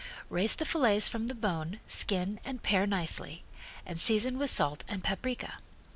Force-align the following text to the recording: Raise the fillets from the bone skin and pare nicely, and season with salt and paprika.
Raise 0.31 0.55
the 0.55 0.65
fillets 0.65 1.07
from 1.07 1.27
the 1.27 1.35
bone 1.35 1.79
skin 1.87 2.39
and 2.43 2.63
pare 2.63 2.87
nicely, 2.87 3.43
and 3.85 4.01
season 4.01 4.39
with 4.39 4.49
salt 4.49 4.83
and 4.89 5.03
paprika. 5.03 5.59